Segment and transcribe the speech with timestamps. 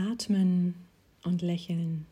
[0.00, 0.74] Atmen
[1.24, 2.06] und Lächeln.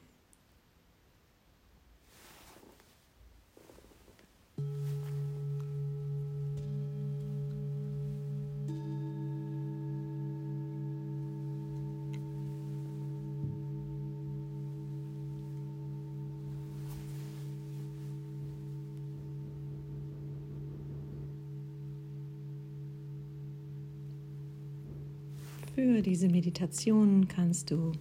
[25.79, 27.93] Für diese Meditation kannst du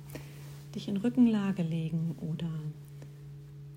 [0.74, 2.50] dich in Rückenlage legen oder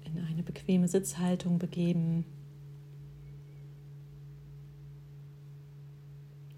[0.06, 2.24] in eine bequeme Sitzhaltung begeben.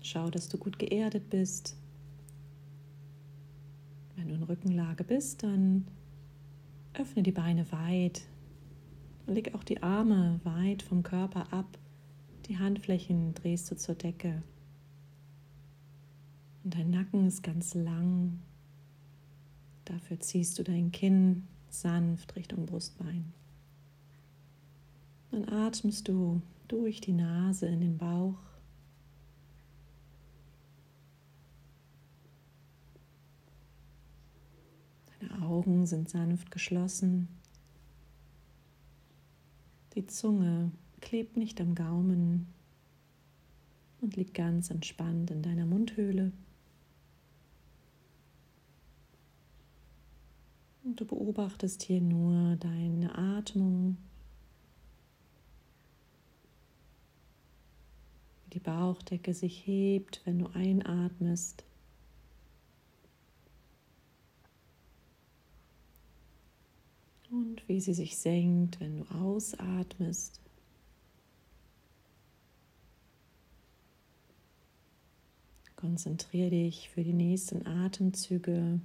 [0.02, 1.76] Schau, dass du gut geerdet bist.
[4.14, 5.88] Wenn du in Rückenlage bist, dann
[6.94, 8.22] öffne die Beine weit
[9.26, 11.76] leg auch die Arme weit vom Körper ab.
[12.46, 14.44] Die Handflächen drehst du zur Decke.
[16.64, 18.40] Und dein Nacken ist ganz lang.
[19.84, 23.32] Dafür ziehst du dein Kinn sanft Richtung Brustbein.
[25.30, 28.38] Dann atmest du durch die Nase in den Bauch.
[35.20, 37.28] Deine Augen sind sanft geschlossen.
[39.94, 42.46] Die Zunge klebt nicht am Gaumen
[44.00, 46.32] und liegt ganz entspannt in deiner Mundhöhle.
[50.96, 53.96] Du beobachtest hier nur deine Atmung,
[58.44, 61.64] wie die Bauchdecke sich hebt, wenn du einatmest.
[67.30, 70.40] Und wie sie sich senkt, wenn du ausatmest.
[75.76, 78.80] Konzentriere dich für die nächsten Atemzüge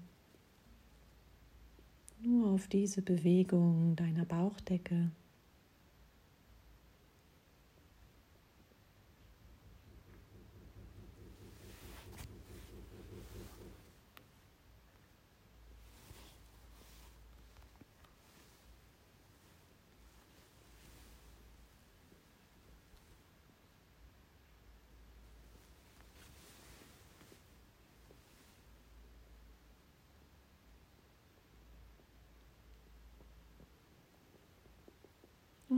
[2.58, 5.12] auf diese Bewegung deiner Bauchdecke.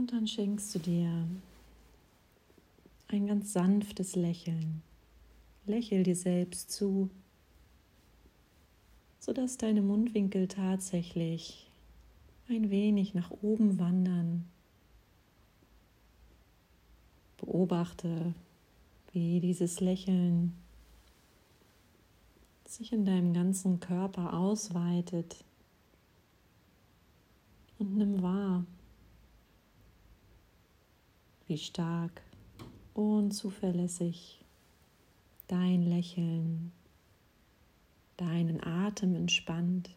[0.00, 1.28] Und dann schenkst du dir
[3.08, 4.80] ein ganz sanftes Lächeln.
[5.66, 7.10] Lächel dir selbst zu,
[9.18, 11.68] sodass deine Mundwinkel tatsächlich
[12.48, 14.46] ein wenig nach oben wandern.
[17.36, 18.32] Beobachte,
[19.12, 20.54] wie dieses Lächeln
[22.64, 25.44] sich in deinem ganzen Körper ausweitet
[27.78, 28.64] und nimm wahr,
[31.50, 32.22] wie stark
[32.94, 34.44] und zuverlässig
[35.48, 36.70] dein Lächeln,
[38.16, 39.90] deinen Atem entspannt.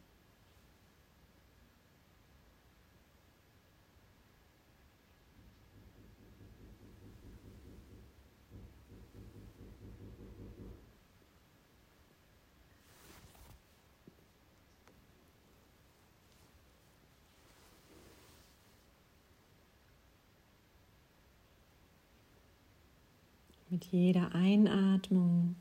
[23.74, 25.56] Mit jeder Einatmung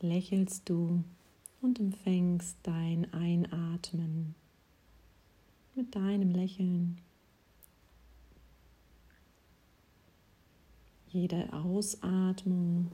[0.00, 1.04] lächelst du
[1.60, 4.34] und empfängst dein Einatmen
[5.76, 7.00] mit deinem Lächeln.
[11.10, 12.90] Jede Ausatmung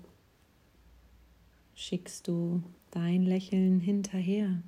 [1.74, 4.62] schickst du dein Lächeln hinterher.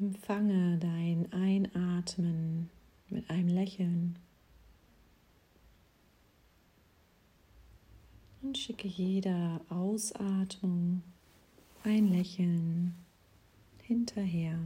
[0.00, 2.70] Empfange dein Einatmen
[3.10, 4.18] mit einem Lächeln.
[8.42, 11.02] Und schicke jeder Ausatmung
[11.84, 12.94] ein Lächeln
[13.82, 14.58] hinterher.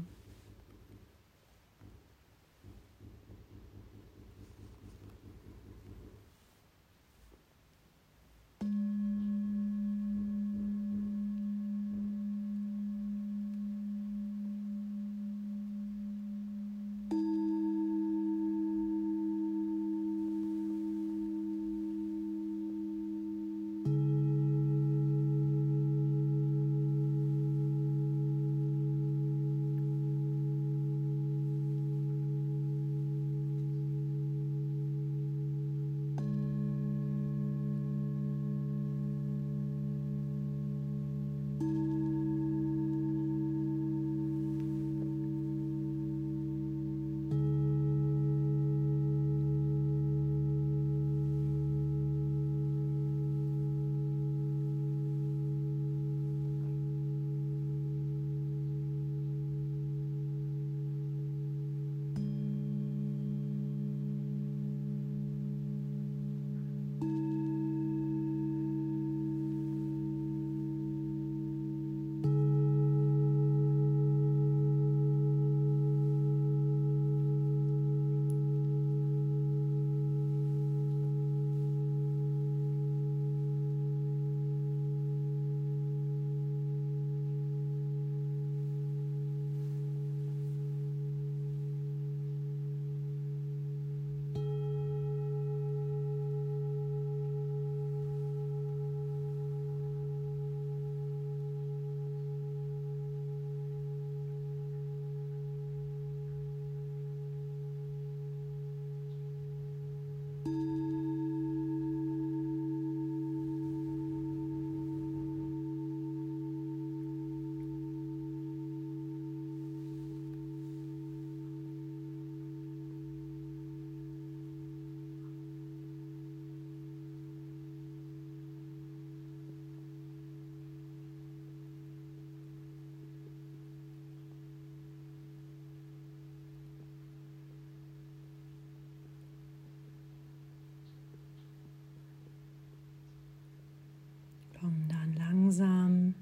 [145.53, 146.15] Langsam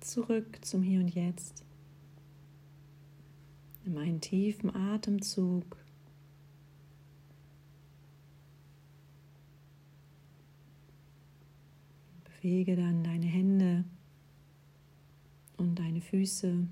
[0.00, 1.62] zurück zum Hier und Jetzt.
[3.84, 5.76] Nimm einen tiefen Atemzug.
[12.24, 13.84] Bewege dann deine Hände
[15.58, 16.66] und deine Füße.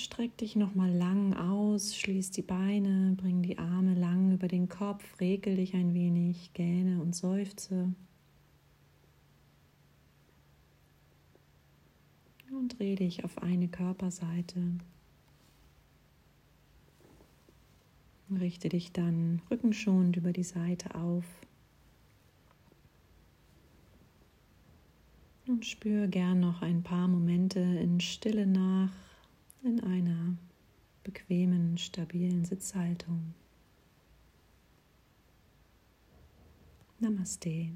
[0.00, 5.20] Streck dich nochmal lang aus, schließ die Beine, bring die Arme lang über den Kopf,
[5.20, 7.94] regel dich ein wenig, gähne und seufze.
[12.50, 14.62] Und dreh dich auf eine Körperseite.
[18.30, 21.24] Richte dich dann rückenschonend über die Seite auf.
[25.46, 28.92] Und spür gern noch ein paar Momente in Stille nach
[29.64, 30.36] in einer
[31.02, 33.34] bequemen, stabilen Sitzhaltung.
[37.00, 37.70] Namaste.